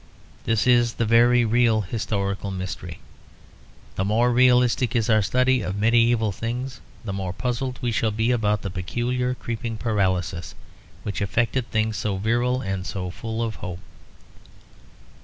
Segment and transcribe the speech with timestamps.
[0.45, 2.97] This is the very real historical mystery;
[3.93, 8.31] the more realistic is our study of medieval things, the more puzzled we shall be
[8.31, 10.55] about the peculiar creeping paralysis
[11.03, 13.77] which affected things so virile and so full of hope.